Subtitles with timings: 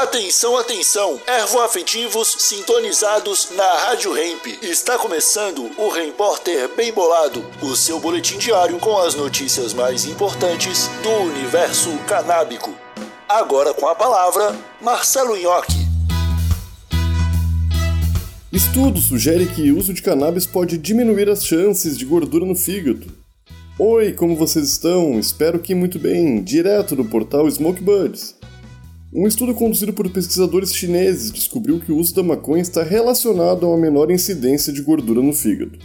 [0.00, 1.20] Atenção, atenção!
[1.26, 4.46] Ervoafetivos sintonizados na Rádio Hemp.
[4.62, 10.88] Está começando o Repórter Bem Bolado, o seu boletim diário com as notícias mais importantes
[11.02, 12.74] do universo canábico.
[13.28, 15.86] Agora com a palavra, Marcelo Nhoque.
[18.50, 23.06] Estudo sugere que o uso de cannabis pode diminuir as chances de gordura no fígado.
[23.78, 25.20] Oi, como vocês estão?
[25.20, 28.39] Espero que muito bem, direto do portal Smoke Buds.
[29.12, 33.68] Um estudo conduzido por pesquisadores chineses descobriu que o uso da maconha está relacionado a
[33.68, 35.76] uma menor incidência de gordura no fígado.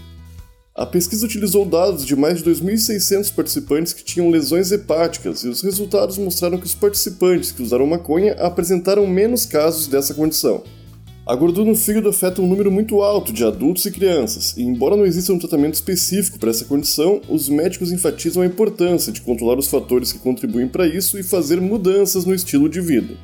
[0.76, 5.64] A pesquisa utilizou dados de mais de 2.600 participantes que tinham lesões hepáticas e os
[5.64, 10.64] resultados mostraram que os participantes que usaram maconha apresentaram menos casos dessa condição.
[11.28, 14.96] A gordura no fígado afeta um número muito alto de adultos e crianças, e embora
[14.96, 19.58] não exista um tratamento específico para essa condição, os médicos enfatizam a importância de controlar
[19.58, 23.16] os fatores que contribuem para isso e fazer mudanças no estilo de vida.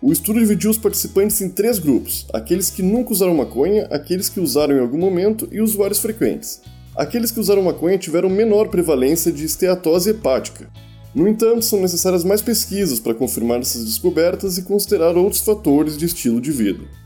[0.00, 4.40] O estudo dividiu os participantes em três grupos: aqueles que nunca usaram maconha, aqueles que
[4.40, 6.62] usaram em algum momento e usuários frequentes.
[6.96, 10.70] Aqueles que usaram maconha tiveram menor prevalência de esteatose hepática.
[11.14, 16.06] No entanto, são necessárias mais pesquisas para confirmar essas descobertas e considerar outros fatores de
[16.06, 17.01] estilo de vida.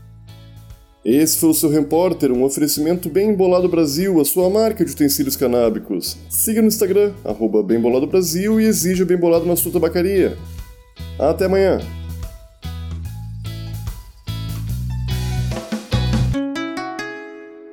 [1.09, 5.37] Esse foi o seu Repórter, um oferecimento Bem Bolado Brasil, a sua marca de utensílios
[5.37, 6.17] canábicos.
[6.29, 10.37] Siga no Instagram, arroba Bem Bolado Brasil e exija Bem Bolado na sua tabacaria.
[11.17, 11.79] Até amanhã!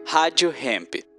[0.06, 1.13] Rádio Hemp.